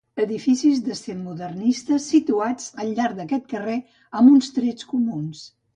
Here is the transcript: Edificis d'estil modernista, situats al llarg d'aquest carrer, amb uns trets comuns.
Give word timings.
Edificis 0.21 0.79
d'estil 0.87 1.19
modernista, 1.25 1.99
situats 2.07 2.73
al 2.85 2.91
llarg 3.01 3.21
d'aquest 3.23 3.49
carrer, 3.55 3.79
amb 4.23 4.37
uns 4.37 4.53
trets 4.59 4.93
comuns. 4.95 5.51